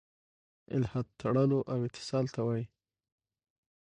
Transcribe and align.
الحاد 0.77 1.07
تړلو 1.19 1.59
او 1.71 1.79
اتصال 1.87 2.25
ته 2.35 2.41
وايي. 2.47 2.65